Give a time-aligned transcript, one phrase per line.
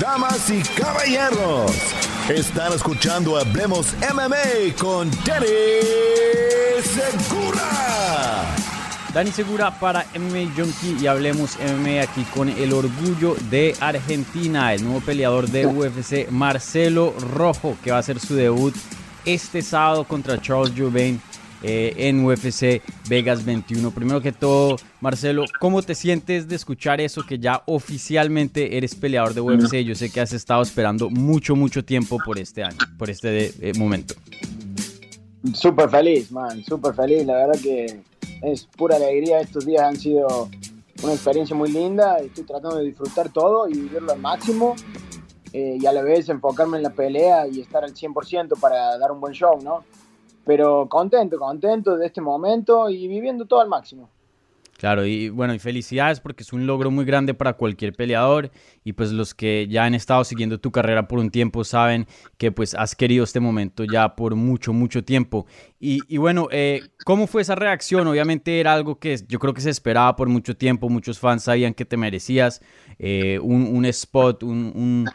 [0.00, 1.70] Damas y caballeros,
[2.28, 5.46] están escuchando Hablemos MMA con Danny
[6.82, 8.44] Segura.
[9.12, 14.82] Dani Segura para MMA Junkie y hablemos MMA aquí con el orgullo de Argentina, el
[14.82, 18.74] nuevo peleador de UFC, Marcelo Rojo, que va a hacer su debut
[19.24, 21.20] este sábado contra Charles Jourdain
[21.66, 23.90] eh, en UFC Vegas 21.
[23.90, 29.32] Primero que todo, Marcelo, ¿cómo te sientes de escuchar eso que ya oficialmente eres peleador
[29.32, 29.76] de UFC?
[29.76, 33.72] Yo sé que has estado esperando mucho, mucho tiempo por este año, por este eh,
[33.78, 34.14] momento.
[35.54, 37.24] Súper feliz, man, súper feliz.
[37.24, 38.00] La verdad que
[38.42, 39.40] es pura alegría.
[39.40, 40.50] Estos días han sido
[41.02, 42.18] una experiencia muy linda.
[42.18, 44.74] Estoy tratando de disfrutar todo y vivirlo al máximo.
[45.54, 49.12] Eh, y a la vez enfocarme en la pelea y estar al 100% para dar
[49.12, 49.84] un buen show, ¿no?
[50.44, 54.08] Pero contento, contento de este momento y viviendo todo al máximo.
[54.76, 58.50] Claro, y bueno, y felicidades porque es un logro muy grande para cualquier peleador
[58.82, 62.06] y pues los que ya han estado siguiendo tu carrera por un tiempo saben
[62.38, 65.46] que pues has querido este momento ya por mucho, mucho tiempo.
[65.78, 68.06] Y, bueno, eh, ¿cómo fue esa reacción?
[68.08, 71.74] Obviamente era algo que yo creo que se esperaba por mucho tiempo, muchos fans sabían
[71.74, 72.62] que te merecías
[72.98, 75.08] eh, un, spot, un un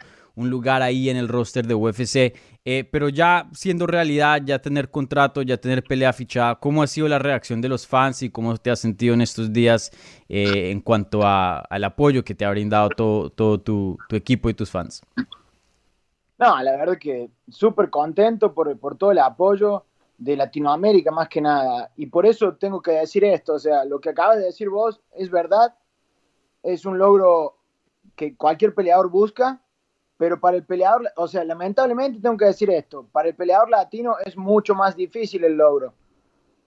[0.48, 2.34] lugar ahí en el roster de UFC.
[2.64, 7.08] Eh, pero ya siendo realidad, ya tener contrato, ya tener pelea fichada, ¿cómo ha sido
[7.08, 9.90] la reacción de los fans y cómo te has sentido en estos días
[10.28, 14.70] eh, en cuanto al apoyo que te ha brindado todo, todo tu, equipo y tus
[14.70, 15.02] fans?
[16.38, 19.84] No, la verdad que súper contento por, por todo el apoyo
[20.18, 21.90] de Latinoamérica más que nada.
[21.96, 25.00] Y por eso tengo que decir esto, o sea, lo que acabas de decir vos
[25.16, 25.74] es verdad,
[26.62, 27.56] es un logro
[28.16, 29.60] que cualquier peleador busca
[30.20, 34.16] pero para el peleador, o sea, lamentablemente tengo que decir esto, para el peleador latino
[34.22, 35.94] es mucho más difícil el logro.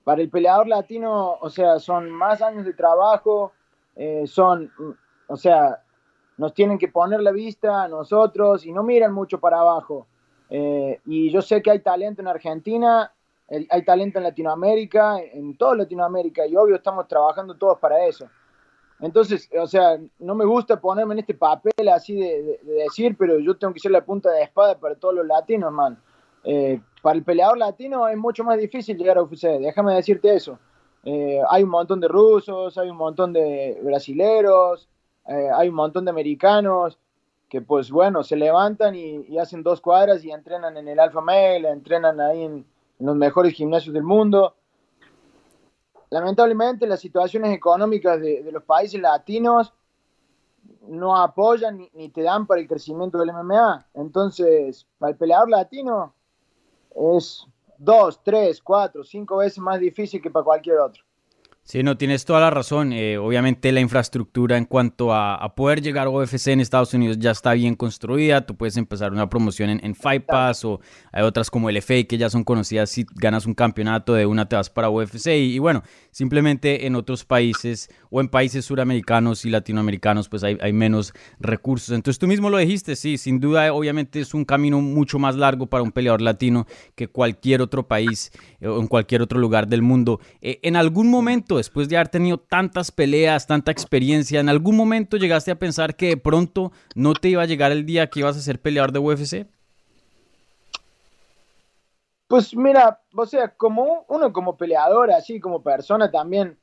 [0.03, 3.51] Para el peleador latino, o sea, son más años de trabajo,
[3.95, 4.71] eh, son,
[5.27, 5.83] o sea,
[6.35, 10.07] nos tienen que poner la vista a nosotros y no miran mucho para abajo.
[10.49, 13.13] Eh, y yo sé que hay talento en Argentina,
[13.47, 18.27] hay talento en Latinoamérica, en toda Latinoamérica, y obvio estamos trabajando todos para eso.
[19.03, 23.57] Entonces, o sea, no me gusta ponerme en este papel así de, decir, pero yo
[23.57, 26.01] tengo que ser la punta de espada para todos los latinos, man.
[26.45, 30.57] Eh, para el peleador latino es mucho más difícil llegar a UFC, déjame decirte eso.
[31.03, 34.87] Eh, hay un montón de rusos, hay un montón de brasileros,
[35.27, 36.97] eh, hay un montón de americanos
[37.49, 41.69] que pues bueno, se levantan y, hacen dos cuadras y entrenan en el Alpha Male,
[41.69, 42.65] entrenan ahí en
[42.99, 44.55] los mejores gimnasios del mundo
[46.13, 49.73] lamentablemente las situaciones económicas de, los países latinos
[50.87, 53.87] no apoyan ni, te dan para el crecimiento del MMA.
[53.95, 56.13] Entonces, para el peleador latino
[57.17, 57.47] es
[57.79, 61.03] dos, tres, cuatro, cinco veces más difícil que para cualquier otro.
[61.65, 62.91] Sí, no, tienes toda la razón.
[62.91, 67.31] Eh, obviamente la infraestructura en cuanto a, poder llegar a UFC en Estados Unidos ya
[67.31, 68.45] está bien construida.
[68.45, 70.81] Tú puedes empezar una promoción en, en Fight Pass o
[71.13, 72.89] hay otras como el FA que ya son conocidas.
[72.89, 75.27] Si ganas un campeonato de una te vas para UFC.
[75.27, 81.13] Y, bueno, simplemente en otros países o en países suramericanos y latinoamericanos pues hay, menos
[81.39, 81.95] recursos.
[81.95, 85.67] Entonces tú mismo lo dijiste, sí, sin duda obviamente es un camino mucho más largo
[85.67, 89.81] para un peleador latino que cualquier otro país eh, o en cualquier otro lugar del
[89.81, 90.19] mundo.
[90.41, 95.17] Eh, en algún momento después de haber tenido tantas peleas, tanta experiencia, ¿en algún momento
[95.17, 98.37] llegaste a pensar que de pronto no te iba a llegar el día que ibas
[98.37, 99.47] a ser peleador de UFC?
[102.27, 106.57] Pues mira, o sea, como uno como peleador, así como persona también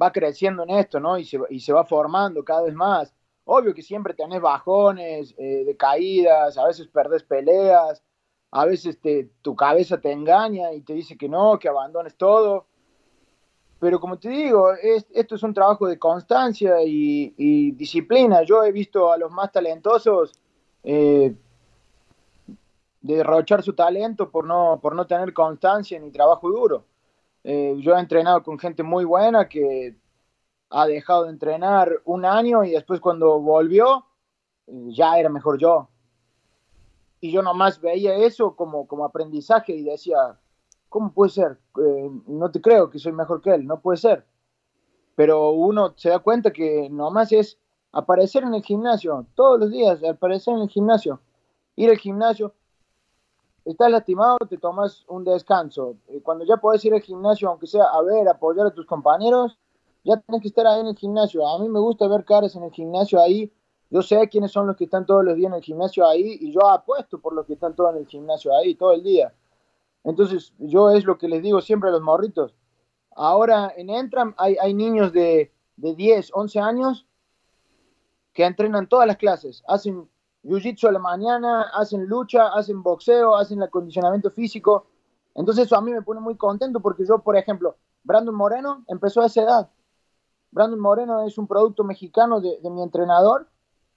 [0.00, 1.18] va creciendo en esto, ¿no?
[1.18, 3.14] Y se, y se va formando cada vez más.
[3.44, 8.02] Obvio que siempre tenés bajones, eh, de caídas, a veces perdés peleas,
[8.50, 8.98] a veces
[9.42, 12.66] tu cabeza te engaña y te dice que no, que abandones todo.
[13.78, 18.42] Pero como te digo, esto es un trabajo de constancia y, disciplina.
[18.42, 20.32] Yo he visto a los más talentosos
[20.82, 21.34] eh,
[23.00, 26.84] derrochar su talento por no, por no tener constancia ni trabajo duro.
[27.42, 29.94] Eh, yo he entrenado con gente muy buena que
[30.70, 34.06] ha dejado de entrenar un año y después cuando volvió
[34.66, 35.88] eh, ya era mejor yo.
[37.20, 40.38] Y yo nomás veía eso como, como aprendizaje y decía,
[40.94, 41.58] ¿cómo puede ser?
[41.84, 44.24] Eh, no te creo que soy mejor que él, no puede ser.
[45.16, 47.58] Pero uno se da cuenta que nomás es
[47.90, 51.18] aparecer en el gimnasio, todos los días, aparecer en el gimnasio,
[51.74, 52.54] ir al gimnasio.
[53.64, 55.96] Estás lastimado, te tomas un descanso.
[56.06, 59.58] Eh, cuando ya puedes ir al gimnasio, aunque sea a ver, apoyar a tus compañeros,
[60.04, 61.44] ya tienes que estar ahí en el gimnasio.
[61.44, 63.52] A mí me gusta ver caras en el gimnasio ahí.
[63.90, 66.52] Yo sé quiénes son los que están todos los días en el gimnasio ahí y
[66.52, 69.34] yo apuesto por los que están todos en el gimnasio ahí todo el día.
[70.04, 72.54] Entonces, yo es lo que les digo siempre a los morritos.
[73.16, 77.06] Ahora en Entram hay, hay niños de, de 10, 11 años
[78.32, 79.62] que entrenan todas las clases.
[79.66, 80.08] Hacen
[80.42, 84.86] jiu-jitsu a la mañana, hacen lucha, hacen boxeo, hacen acondicionamiento físico.
[85.34, 89.22] Entonces eso a mí me pone muy contento porque yo, por ejemplo, Brandon Moreno empezó
[89.22, 89.70] a esa edad.
[90.50, 93.48] Brandon Moreno es un producto mexicano de, mi entrenador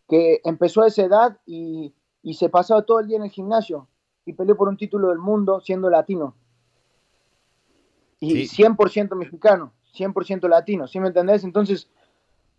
[0.07, 1.94] que empezó a esa edad y,
[2.24, 3.88] y, se pasaba todo el día en el gimnasio
[4.27, 6.35] y peleó por un título del mundo siendo latino.
[8.19, 11.44] Y 100% mexicano, 100% latino, ¿sí me entendés?
[11.44, 11.88] Entonces,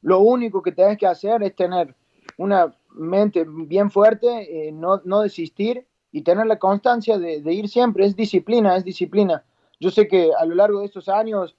[0.01, 1.95] lo único que tenés que hacer es tener
[2.39, 8.07] una mente bien fuerte, eh, no, no, desistir y tener la constancia de, ir siempre.
[8.07, 9.45] Es disciplina, es disciplina.
[9.79, 11.57] Yo sé que a lo largo de estos años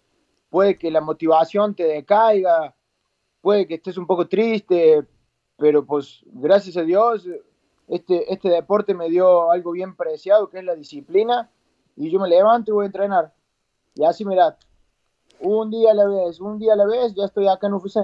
[0.49, 2.73] puede que la motivación te decaiga,
[3.41, 5.05] puede que estés un poco triste,
[5.57, 7.27] pero pues gracias a Dios
[7.89, 11.49] este, este deporte me dio algo bien preciado que es la disciplina
[11.95, 13.33] y yo me levanto y voy a entrenar.
[13.95, 14.55] Y así mirad,
[15.39, 17.97] un día a la vez, un día a la vez, ya estoy acá en UFC.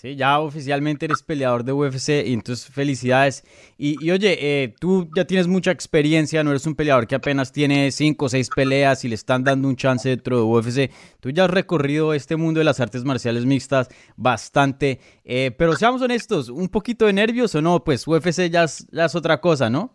[0.00, 3.44] Sí, ya oficialmente eres peleador de UFC y entonces felicidades.
[3.76, 7.90] Y, oye, eh, tú ya tienes mucha experiencia, no eres un peleador que apenas tiene
[7.90, 10.90] 5 o 6 peleas y le están dando un chance dentro de UFC.
[11.20, 16.00] Tú ya has recorrido este mundo de las artes marciales mixtas bastante, eh, pero seamos
[16.00, 19.68] honestos, un poquito de nervios o no, pues UFC ya es, ya es otra cosa,
[19.68, 19.90] ¿no?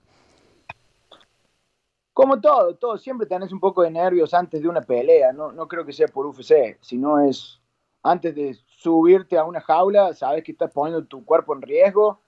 [2.13, 5.67] Como todo, todo, siempre tenés un poco de nervios antes de una pelea, no, no
[5.67, 7.59] creo que sea por UFC, sino es
[8.03, 12.19] antes de subirte a una jaula, sabes que estás poniendo tu cuerpo en riesgo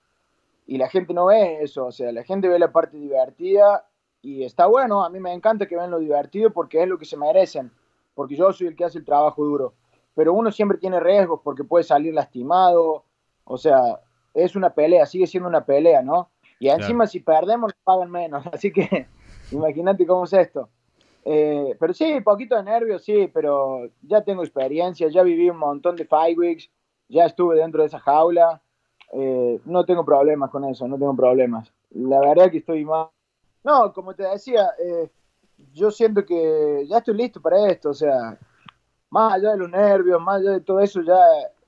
[0.66, 3.86] y la gente no ve eso, o sea, la gente ve la parte divertida
[4.22, 7.06] y está bueno, a mí me encanta que vean lo divertido porque es lo que
[7.06, 7.72] se merecen,
[8.16, 9.74] porque yo soy el que hace el trabajo duro,
[10.16, 13.04] pero uno siempre tiene riesgos porque puede salir lastimado,
[13.44, 14.00] o sea,
[14.34, 16.30] es una pelea, sigue siendo una pelea, ¿no?
[16.60, 19.08] Y encima si perdemos nos pagan menos, así que
[19.52, 20.70] imagínate cómo es esto.
[21.30, 25.98] Eh, pero sí, poquito de nervios, sí, pero ya tengo experiencia, ya viví un montón
[25.98, 26.70] de five weeks,
[27.10, 28.62] ya estuve dentro de esa jaula,
[29.12, 31.70] eh, no tengo problemas con eso, no tengo problemas.
[31.90, 33.10] La verdad que estoy más...
[33.62, 35.10] No, como te decía, eh,
[35.74, 38.40] yo siento que ya estoy listo para esto, o sea,
[39.10, 41.20] más allá de los nervios, más allá de todo eso ya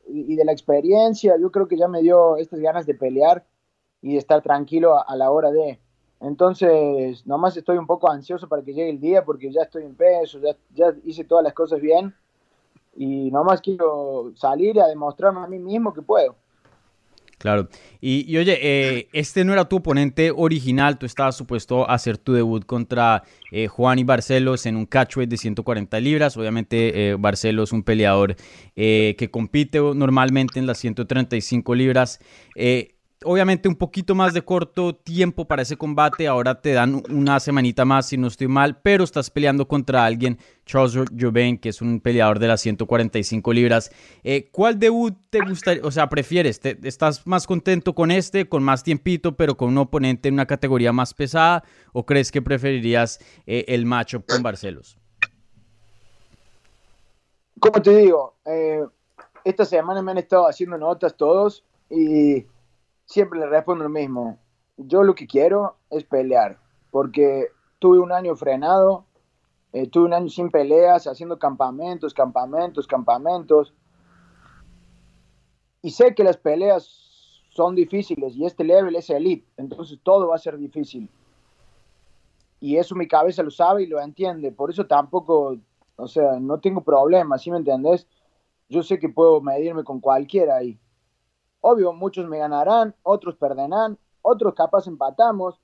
[0.08, 3.46] y de la experiencia, yo creo que ya me dio estas ganas de pelear
[4.02, 5.82] y de estar tranquilo a la hora de...
[6.22, 9.96] Entonces, nomás estoy un poco ansioso para que llegue el día porque ya estoy en
[9.96, 12.14] peso, ya, ya hice todas las cosas bien
[12.96, 16.36] y nomás quiero salir a demostrarme a mí mismo que puedo.
[17.40, 17.70] Claro.
[18.02, 22.34] Y, oye, eh, este no era tu oponente original, tú estabas supuesto a hacer tu
[22.34, 26.36] debut contra eh, Juan y Barcelos en un catchweight de 140 libras.
[26.36, 28.36] Obviamente, eh, Barcelos un peleador
[28.76, 32.20] que compite normalmente en las 135 libras
[33.24, 36.28] obviamente un poquito más de corto tiempo para ese combate.
[36.28, 40.38] Ahora te dan una semanita más, si no estoy mal, pero estás peleando contra alguien,
[40.66, 43.92] Charles Jobain, que es un peleador de las 145 libras.
[44.24, 46.60] Eh, ¿Cuál debut te gustaría, o sea, prefieres?
[46.64, 50.94] ¿Estás más contento con este, con más tiempito, pero con un oponente en una categoría
[50.94, 51.64] más pesada?
[51.92, 54.98] ¿O crees que preferirías eh, el matchup con Barcelos?
[57.60, 58.86] Como te digo, eh,
[59.44, 62.46] esta semana me han estado haciendo notas todos y
[63.10, 64.38] siempre le respondo lo mismo.
[64.78, 66.60] Yo lo que quiero es pelear,
[66.92, 67.48] porque
[67.80, 69.06] tuve un año frenado,
[69.74, 73.74] eh, tuve un año sin peleas, haciendo campamentos, campamentos, campamentos.
[75.82, 80.36] Y sé que las peleas son difíciles y este level es elite, entonces todo va
[80.36, 81.10] a ser difícil.
[82.62, 85.58] Y eso mi cabeza lo sabe y lo entiende, por eso tampoco,
[85.96, 88.08] o sea, no tengo problemas, ¿sí me entendés?
[88.70, 90.80] Yo sé que puedo medirme con cualquiera ahí.
[91.62, 95.60] Obvio, muchos me ganarán, otros perderán, otros capaz empatamos,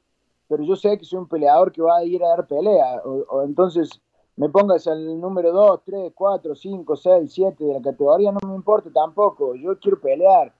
[0.47, 3.01] pero yo sé que soy un peleador que va a ir a dar pelea.
[3.03, 4.01] O, entonces
[4.35, 8.55] me pongas el número 2, 3, 4, 5, 6, 7 de la categoría, no me
[8.55, 9.55] importa tampoco.
[9.55, 10.53] Yo quiero pelear.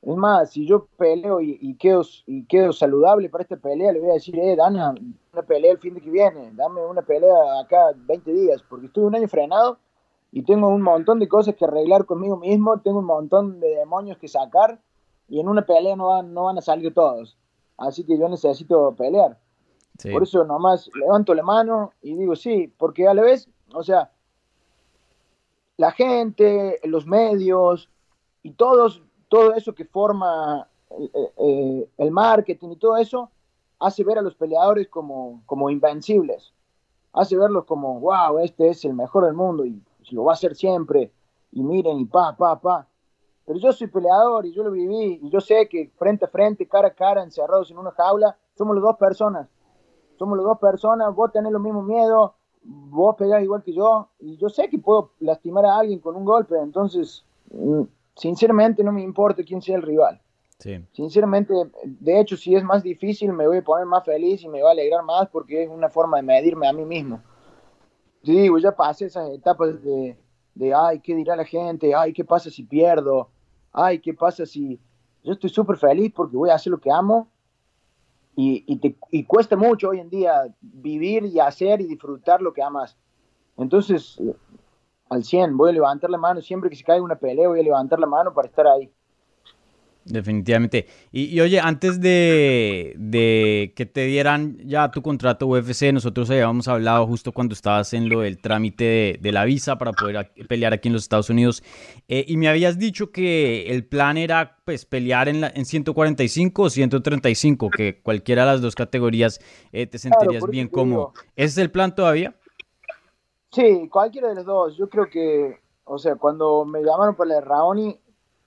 [0.00, 4.10] Es más, si yo peleo y, quedo, y quedo saludable para esta pelea, le voy
[4.10, 4.94] a decir, eh, Dana,
[5.32, 9.06] una pelea el fin de que viene, dame una pelea acá 20 días, porque estuve
[9.06, 9.78] un año frenado
[10.30, 14.18] y tengo un montón de cosas que arreglar conmigo mismo, tengo un montón de demonios
[14.18, 14.80] que sacar
[15.28, 17.36] y en una pelea no van, no van a salir todos.
[17.76, 19.38] Así que yo necesito pelear.
[20.12, 24.12] Por eso nomás levanto la mano y digo sí, porque a la vez, o sea,
[25.76, 27.90] la gente, los medios
[28.42, 30.66] y todos todo eso que forma
[31.98, 33.30] el marketing y todo eso
[33.78, 36.52] hace ver a los peleadores como, como invencibles,
[37.12, 40.54] hace verlos como, wow, este es el mejor del mundo y lo va a hacer
[40.54, 41.12] siempre,
[41.52, 42.86] y miren, y pa, pa, pa.
[43.46, 46.66] Pero yo soy peleador y yo lo viví, y yo sé que frente a frente,
[46.66, 49.48] cara a cara, encerrados en una jaula, somos las dos personas.
[50.18, 54.36] Somos las dos personas, vos tenés los mismos miedos, vos pegás igual que yo, y
[54.36, 57.82] yo sé que puedo lastimar a alguien con un golpe, entonces, mm,
[58.16, 60.20] sinceramente no me importa quién sea el rival.
[60.92, 64.60] Sinceramente, de hecho, si es más difícil, me voy a poner más feliz y me
[64.60, 67.20] va a alegrar más porque es una forma de medirme a mí mismo.
[68.22, 70.16] Digo, ya pasé esas etapas de,
[70.54, 71.94] de, ay, ¿qué dirá la gente?
[71.94, 73.30] Ay, ¿qué pasa si pierdo?
[73.72, 74.80] Ay, ¿qué pasa si...?
[75.24, 77.28] Yo estoy súper feliz porque voy a hacer lo que amo
[78.36, 82.52] y, y, te, y cuesta mucho hoy en día vivir y hacer y disfrutar lo
[82.52, 82.96] que amas.
[83.56, 84.20] Entonces,
[85.10, 87.64] al 100, voy a levantar la mano, siempre que se caiga una pelea, voy a
[87.64, 88.92] levantar la mano para estar ahí.
[90.08, 90.86] Definitivamente.
[91.12, 97.32] Y, oye, antes de, que te dieran ya tu contrato UFC, nosotros habíamos hablado justo
[97.32, 101.02] cuando estabas en lo del trámite de, la visa para poder pelear aquí en los
[101.02, 101.62] Estados Unidos.
[102.08, 106.62] Eh, y me habías dicho que el plan era pues pelear en, la, en 145
[106.62, 109.40] o 135, que cualquiera de las dos categorías
[109.72, 111.12] eh, te sentirías bien cómodo.
[111.36, 112.34] ¿Ese es el plan todavía?
[113.50, 114.76] Sí, cualquiera de los dos.
[114.76, 117.98] Yo creo que, o sea, cuando me llamaron para la Raoni,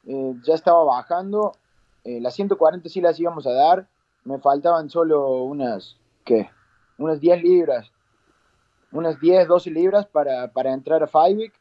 [0.05, 1.53] eh, ya estaba bajando.
[2.03, 3.88] Eh, las 140 sí las íbamos a dar.
[4.24, 6.50] Me faltaban solo unas, ¿qué?
[6.98, 7.91] Unas 10 libras.
[8.91, 11.51] Unas 10, 12 libras para, para entrar a Five.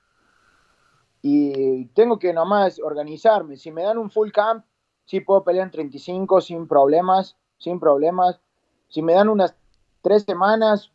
[1.23, 3.57] Y tengo que nomás organizarme.
[3.57, 4.65] Si me dan un full camp,
[5.05, 7.37] sí puedo pelear en 35 sin problemas.
[7.59, 8.41] Sin problemas.
[8.89, 9.55] Si me dan unas
[10.03, 10.91] 3 semanas,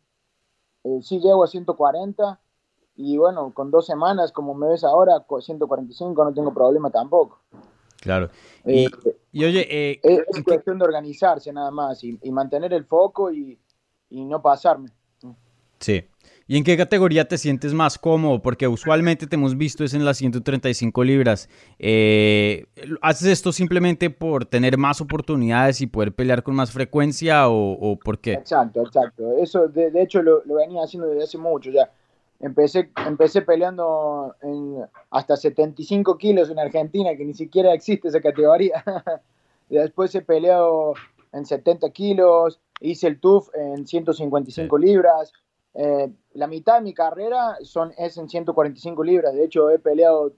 [0.84, 2.40] eh, sí llego a 140
[2.96, 7.40] y bueno, con dos semanas, como me ves ahora, 145, no tengo problema tampoco.
[8.00, 8.30] Claro.
[8.64, 8.90] Y, eh,
[9.34, 13.58] oye, eh, es, cuestión de organizarse nada más y, mantener el foco y,
[14.10, 14.88] no pasarme.
[15.78, 16.04] Sí.
[16.48, 18.40] ¿Y en qué categoría te sientes más cómodo?
[18.40, 21.48] Porque usualmente te hemos visto es en las 135 libras.
[21.78, 22.66] Eh,
[23.02, 28.20] ¿Haces esto simplemente por tener más oportunidades y poder pelear con más frecuencia o, por
[28.20, 28.34] qué?
[28.34, 29.36] Exacto, exacto.
[29.38, 31.90] Eso de, hecho lo, lo, venía haciendo desde hace mucho ya.
[32.40, 38.84] Empecé, empecé peleando en hasta 75 kilos en Argentina, que ni siquiera existe esa categoría.
[39.68, 40.94] Después he peleado
[41.32, 45.32] en 70 kilos, hice el TUF en 155 libras.
[45.74, 49.34] Eh, la mitad de mi carrera son, es en 145 libras.
[49.34, 50.32] De hecho, he peleado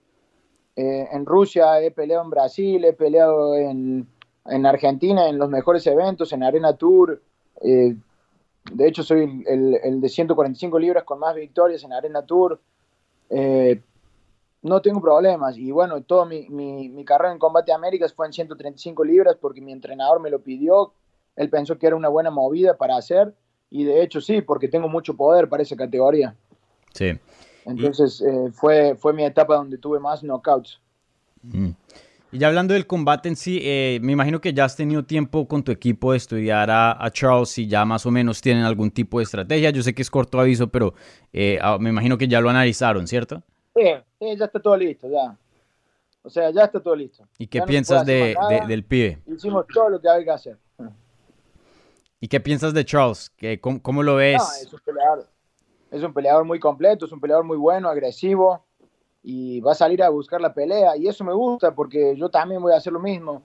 [0.76, 4.08] eh, en Rusia, he peleado en Brasil, he peleado en,
[4.46, 7.20] en Argentina en los mejores eventos, en Arena Tour.
[7.60, 7.96] Eh,
[8.72, 12.60] de hecho, soy el, de 145 libras con más victorias en Arena Tour.
[13.30, 13.80] Eh,
[14.62, 15.56] no tengo problemas.
[15.56, 20.20] Y bueno, toda mi, carrera en Combate Américas fue en 135 libras porque mi entrenador
[20.20, 20.92] me lo pidió.
[21.36, 23.34] Él pensó que era una buena movida para hacer.
[23.70, 26.34] Y de hecho, sí, porque tengo mucho poder para esa categoría.
[26.94, 27.18] Sí.
[27.64, 30.80] Entonces, eh, fue, fue mi etapa donde tuve más knockouts.
[31.42, 31.70] Mm.
[32.30, 35.48] Y ya hablando del combate en sí, eh, me imagino que ya has tenido tiempo
[35.48, 39.18] con tu equipo de estudiar a, Charles y ya más o menos tienen algún tipo
[39.18, 39.70] de estrategia.
[39.70, 40.92] Yo sé que es corto aviso, pero
[41.32, 43.42] eh, ah, me imagino que ya lo analizaron, ¿cierto?
[43.74, 43.82] Sí,
[44.36, 45.38] ya está todo listo, ya.
[46.22, 47.26] O sea, ya está todo listo.
[47.38, 49.22] ¿Y qué piensas de, del pibe?
[49.26, 50.58] Hicimos todo lo que había que hacer.
[52.20, 53.32] ¿Y qué piensas de Charles?
[53.60, 54.42] cómo, cómo, lo ves?
[54.62, 55.26] es un peleador.
[55.90, 58.67] Es un peleador muy completo, es un peleador muy bueno, agresivo
[59.30, 62.62] y va a salir a buscar la pelea y eso me gusta porque yo también
[62.62, 63.42] voy a hacer lo mismo.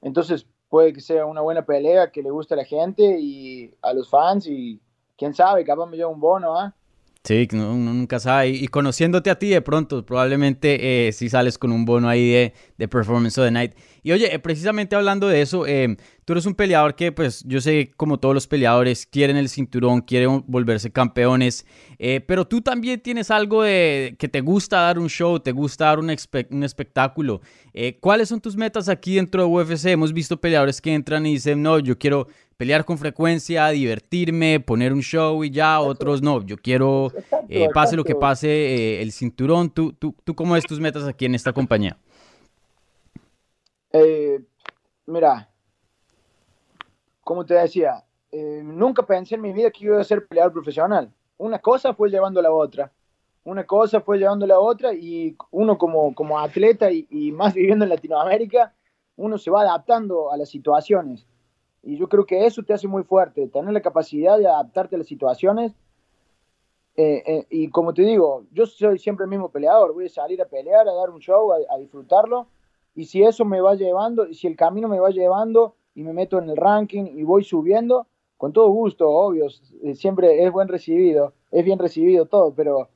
[0.00, 3.92] Entonces puede que sea una buena pelea que le guste a la gente y a
[3.92, 4.80] los fans y
[5.16, 6.74] quién sabe, capaz me lleva un bono, ¿ah?
[7.22, 8.48] Sí, uno nunca sabe.
[8.48, 12.52] Y conociéndote a ti de pronto, probablemente eh, si sales con un bono ahí de,
[12.76, 13.74] de Performance of the Night.
[14.02, 17.60] Y oye, eh, precisamente hablando de eso, eh, tú eres un peleador que, pues, yo
[17.60, 21.66] sé, como todos los peleadores, quieren el cinturón, quieren volverse campeones,
[22.26, 25.98] pero tú también tienes algo de que te gusta dar un show, te gusta dar
[25.98, 26.14] un,
[26.50, 27.40] un espectáculo.
[28.00, 29.86] ¿Cuáles son tus metas aquí dentro de UFC?
[29.86, 32.26] Hemos visto peleadores que entran y dicen, no, yo quiero
[32.62, 37.12] pelear con frecuencia, divertirme, poner un show y ya, otros no, yo quiero,
[37.48, 39.68] eh, pase lo que pase, eh, el cinturón.
[39.68, 41.96] ¿Tú, tú, ¿Tú cómo ves tus metas aquí en esta compañía?
[43.92, 44.38] Eh,
[45.06, 45.50] mira,
[47.32, 51.10] como te decía, nunca pensé en mi vida que iba a ser peleador profesional.
[51.38, 52.92] Una cosa fue llevando a la otra.
[53.42, 57.86] Una cosa fue llevando a la otra y uno como, como atleta y, más viviendo
[57.86, 58.74] en Latinoamérica,
[59.16, 61.26] uno se va adaptando a las situaciones.
[61.82, 64.98] Y yo creo que eso te hace muy fuerte, tener la capacidad de adaptarte a
[64.98, 65.72] las situaciones.
[66.96, 70.42] Eh, eh, y como te digo, yo soy siempre el mismo peleador, voy a salir
[70.42, 72.48] a pelear, a dar un show, a, disfrutarlo.
[72.94, 76.12] y si eso me va llevando, y si el camino me va llevando y me
[76.12, 78.06] meto en el ranking y voy subiendo,
[78.36, 79.46] con todo gusto, obvio,
[79.82, 82.88] eh, siempre es buen recibido, es bien recibido todo, pero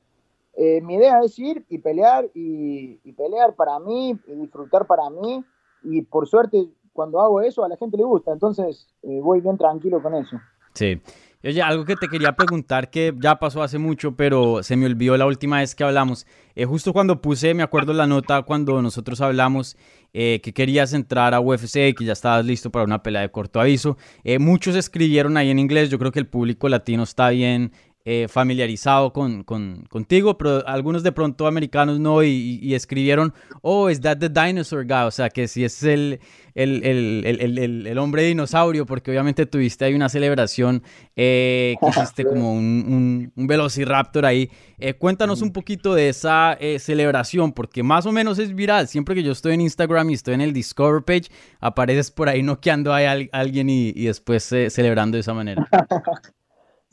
[0.53, 5.43] eh, mi idea es ir y pelear y, pelear para mí, y disfrutar para mí,
[5.83, 9.57] y por suerte cuando hago eso a la gente le gusta, entonces eh, voy bien
[9.57, 10.37] tranquilo con eso.
[10.77, 11.01] Sí.
[11.43, 15.17] Oye, algo que te quería preguntar que ya pasó hace mucho, pero se me olvidó
[15.17, 16.27] la última vez que hablamos.
[16.55, 19.77] Eh, justo cuando puse, me acuerdo la nota cuando nosotros hablamos
[20.13, 23.59] eh, que querías entrar a UFC, que ya estabas listo para una pelea de corto
[23.59, 23.97] aviso.
[24.23, 27.71] Eh, muchos escribieron ahí en inglés, yo creo que el público latino está bien
[28.09, 34.19] eh, familiarizado con, contigo, pero algunos de pronto americanos no y, escribieron, oh, is that
[34.19, 35.05] the dinosaur guy?
[35.05, 36.21] O sea, que si es el,
[36.55, 40.83] el, hombre dinosaurio, porque obviamente tuviste ahí una celebración
[41.17, 44.49] eh, que hiciste como un, un, velociraptor ahí.
[44.77, 48.87] Eh, cuéntanos un poquito de esa celebración, porque más o menos es viral.
[48.87, 52.41] Siempre que yo estoy en Instagram y estoy en el Discover page, apareces por ahí
[52.41, 52.99] noqueando a
[53.33, 55.67] alguien y, y después celebrando de esa manera.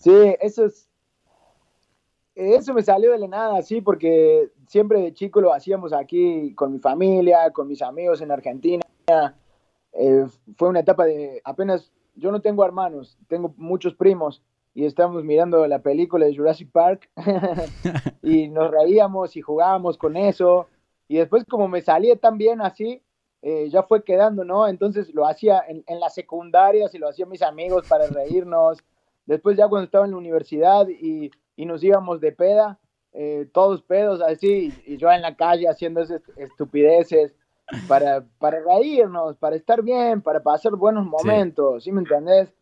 [0.05, 0.87] Sí, eso es,
[2.35, 6.73] eso me salió de la nada, sí, porque siempre de chico lo hacíamos aquí con
[6.73, 8.83] mi familia, con mis amigos en Argentina.
[9.93, 10.27] Eh,
[10.57, 14.43] fue una etapa de apenas, yo no tengo hermanos, tengo muchos primos
[14.75, 17.09] y estamos mirando la película de Jurassic Park
[18.23, 20.67] y nos reíamos y jugábamos con eso.
[21.07, 23.01] Y después como me salía tan bien así,
[23.43, 24.67] eh, ya fue quedando, ¿no?
[24.67, 28.79] Entonces lo hacía en, en la secundaria, si lo hacían mis amigos para reírnos.
[29.27, 32.79] Después ya cuando estaba en la universidad y y nos íbamos de peda,
[33.13, 37.35] eh, todos pedos así, y yo en la calle haciendo esas estupideces
[37.89, 42.53] para, para reírnos, para estar bien, para pasar buenos momentos, ¿sí, me entendés?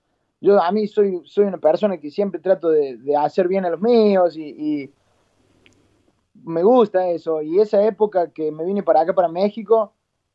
[0.41, 3.81] Yo a mí soy, soy una persona que siempre trato de, hacer bien a los
[3.81, 4.91] míos y,
[6.45, 7.41] me gusta eso.
[7.41, 9.93] Y esa época que me vine para acá, para México,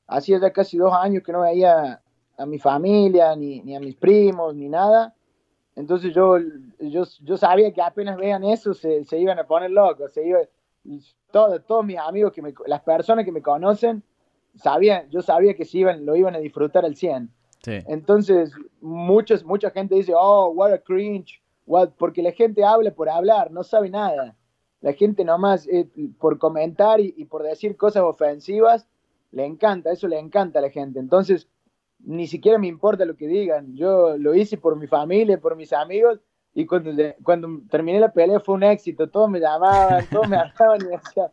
[0.07, 2.01] hacía ya casi dos años que no veía
[2.37, 5.16] a mi familia, ni, ni a mis primos, ni nada.
[5.77, 6.39] Entonces yo,
[6.79, 10.39] yo, yo sabía que apenas vean eso se, se iban a poner locos, se iba,
[11.29, 14.01] todo, todos mis amigos, que me, las personas que me conocen,
[14.55, 17.29] sabían, yo sabía que se iban, lo iban a disfrutar al 100.
[17.87, 23.07] Entonces, muchos, mucha gente dice, oh, what a cringe, what, porque la gente habla por
[23.07, 24.35] hablar, no sabe nada.
[24.81, 25.87] La gente nomás eh,
[26.17, 28.87] por comentar y, y, por decir cosas ofensivas,
[29.31, 30.97] le encanta, eso le encanta a la gente.
[30.97, 31.47] Entonces,
[31.99, 33.75] ni siquiera me importa lo que digan.
[33.75, 36.19] Yo lo hice por mi familia, por mis amigos,
[36.53, 36.91] y cuando,
[37.23, 39.09] cuando terminé la pelea fue un éxito.
[39.09, 41.31] Todos me llamaban, todos me hablaban y decían,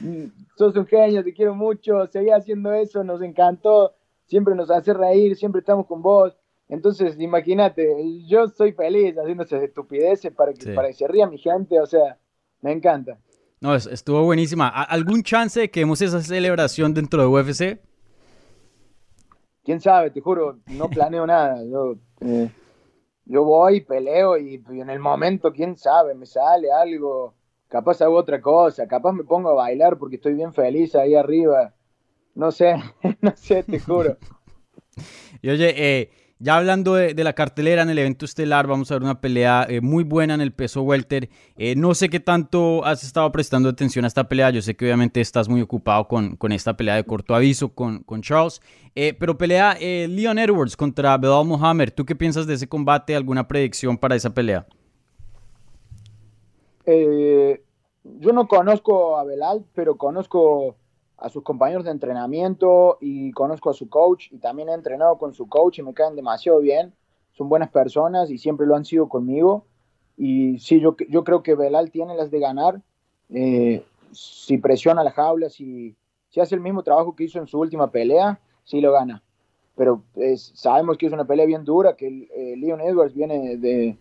[0.00, 3.94] mm, sos un genio, te quiero mucho, seguía haciendo eso, nos encantó,
[4.26, 6.36] siempre nos hace reír, siempre estamos con vos.
[6.68, 7.86] Entonces, imagínate,
[8.26, 11.86] yo soy feliz haciendo esas estupideces para que, para que se ría mi gente, o
[11.86, 12.18] sea,
[12.62, 13.18] me encanta.
[13.60, 14.68] No, estuvo buenísima.
[14.68, 17.80] ¿Algún chance de que hemos esa celebración dentro de UFC?
[19.64, 21.64] Quién sabe, te juro, no planeo nada.
[21.64, 22.50] Yo, eh,
[23.24, 27.34] yo voy, peleo y, en el momento, quién sabe, me sale algo,
[27.68, 31.74] capaz hago otra cosa, capaz me pongo a bailar porque estoy bien feliz ahí arriba.
[32.34, 32.74] No sé,
[33.20, 34.16] no sé, te juro.
[35.42, 39.02] y oye, eh, ya hablando de, la cartelera en el evento estelar, vamos a ver
[39.02, 41.28] una pelea eh, muy buena en el peso welter.
[41.56, 44.50] Eh, no sé qué tanto has estado prestando atención a esta pelea.
[44.50, 48.02] Yo sé que obviamente estás muy ocupado con, con esta pelea de corto aviso con,
[48.02, 48.60] con Charles.
[48.94, 51.90] Eh, pero pelea Leon Edwards contra Belal Mohamed.
[51.94, 53.14] ¿Tú qué piensas de ese combate?
[53.14, 54.66] ¿Alguna predicción para esa pelea?
[56.86, 60.76] yo no conozco a Belal, pero conozco
[61.16, 65.32] a sus compañeros de entrenamiento y conozco a su coach y también he entrenado con
[65.32, 66.92] su coach y me caen demasiado bien.
[67.32, 69.64] Son buenas personas y siempre lo han sido conmigo.
[70.16, 72.82] Y sí, yo, yo creo que Belal tiene las de ganar.
[73.30, 75.96] Eh, si presiona la jaula, si,
[76.28, 79.22] si hace el mismo trabajo que hizo en su última pelea, sí lo gana.
[79.76, 80.02] Pero
[80.36, 83.98] sabemos que es una pelea bien dura, que eh, Leon Edwards viene de,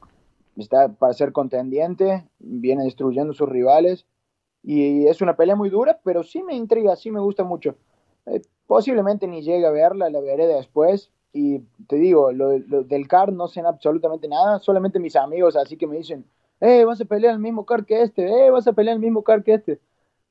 [0.55, 4.05] está para ser contendiente, viene destruyendo sus rivales
[4.63, 7.75] y es una pelea muy dura, pero sí me intriga, sí me gusta mucho.
[8.25, 11.11] Eh, posiblemente ni llegue a verla, la veré después.
[11.33, 15.87] Y te digo, lo, del card no sé absolutamente nada, solamente mis amigos así que
[15.87, 16.25] me dicen,
[16.61, 19.23] eh, vas a pelear el mismo card que este, eh, vas a pelear el mismo
[19.23, 19.79] card que este.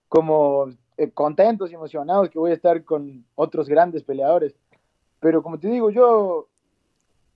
[0.08, 4.54] Como eh, contentos y emocionados que voy a estar con otros grandes peleadores.
[5.20, 6.48] Pero como te digo, yo,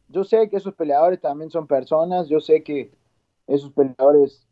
[0.09, 2.91] yo sé que esos peleadores también son personas, yo sé que
[3.47, 4.46] esos peleadores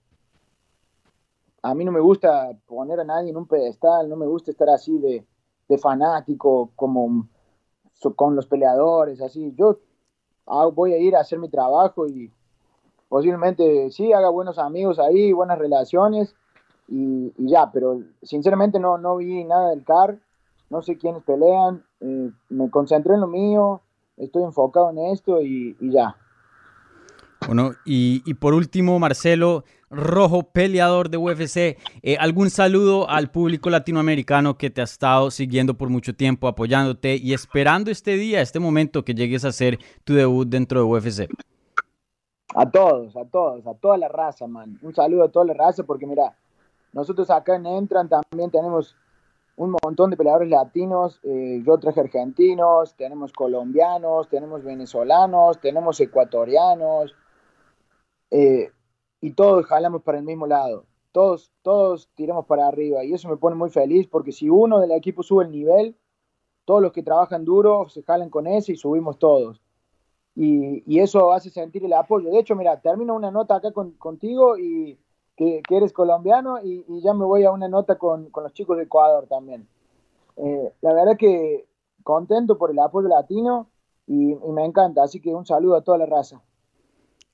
[1.65, 4.69] a mí no me gusta poner a nadie en un pedestal, no me gusta estar
[4.69, 5.27] así de,
[5.79, 7.27] fanático como
[8.17, 9.55] con los peleadores, así.
[9.57, 9.79] Yo
[10.75, 12.31] voy a ir a hacer mi trabajo y
[13.09, 16.37] posiblemente sí haga buenos amigos ahí, buenas relaciones
[16.87, 20.19] y, ya, pero sinceramente no, no vi nada del CAR,
[20.69, 23.81] no sé quiénes pelean, eh, me concentré en lo mío,
[24.19, 26.15] estoy enfocado en esto y, ya.
[27.47, 33.71] Bueno, y, y, por último, Marcelo Rojo, peleador de UFC, eh, ¿algún saludo al público
[33.71, 38.61] latinoamericano que te ha estado siguiendo por mucho tiempo, apoyándote y esperando este día, este
[38.61, 41.29] momento que llegues a hacer tu debut dentro de UFC?
[42.55, 44.79] A todos, a todos, a toda la raza, man.
[44.83, 46.37] Un saludo a toda la raza porque mira,
[46.93, 48.97] nosotros acá en Entran también tenemos
[49.57, 57.15] un montón de peleadores latinos, eh, yo traje argentinos, tenemos colombianos, tenemos venezolanos, tenemos ecuatorianos,
[58.31, 58.71] eh,
[59.25, 63.39] y todos jalamos para el mismo lado, todos, todos tiramos para arriba, y eso me
[63.39, 65.97] pone muy feliz, porque si uno del equipo sube el nivel,
[66.67, 69.63] todos los que trabajan duro se jalan con ese y subimos todos.
[70.37, 72.31] Y, eso hace sentir el apoyo.
[72.31, 74.99] De hecho, mira, termino una nota acá contigo y
[75.37, 79.27] que, eres colombiano y, ya me voy a una nota con, los chicos de Ecuador
[79.27, 79.67] también.
[80.37, 81.65] Eh, la verdad que
[82.03, 83.69] contento por el apoyo latino
[84.07, 86.43] y me encanta, así que un saludo a toda la raza.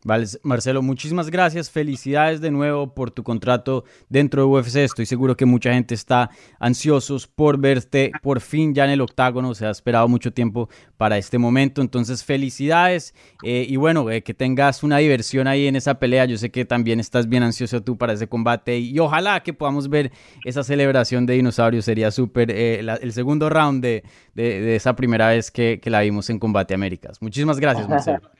[0.05, 1.71] Marcelo, muchísimas gracias.
[1.71, 4.77] Felicidades de nuevo por tu contrato dentro de UFC.
[4.77, 9.55] Estoy seguro que mucha gente está ansiosos por verte por fin ya en el octágono.
[9.55, 11.83] Se ha esperado mucho tiempo para este momento.
[11.83, 13.15] Entonces, felicidades.
[13.43, 16.25] Eh, y bueno, eh, que tengas una diversión ahí en esa pelea.
[16.25, 18.79] Yo sé que también estás bien ansioso tú para ese combate.
[18.79, 20.13] Y, ojalá que podamos ver
[20.47, 21.83] esa celebración de dinosaurio.
[21.83, 24.03] Sería súper eh, el segundo round de,
[24.35, 27.21] esa primera vez que, que la vimos en Combate Américas.
[27.21, 28.21] Muchísimas gracias, Marcelo.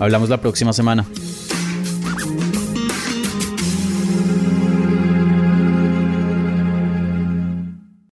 [0.00, 1.04] Hablamos la próxima semana.